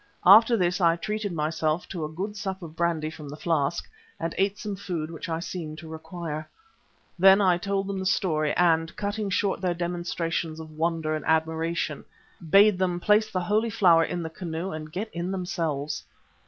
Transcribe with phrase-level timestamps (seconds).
[0.25, 3.87] After this I treated myself to a good sup of brandy from the flask,
[4.19, 6.49] and ate some food which I seemed to require.
[7.19, 12.03] Then I told them the story, and cutting short their demonstrations of wonder and admiration,
[12.49, 16.03] bade them place the Holy Flower in the canoe and get in themselves.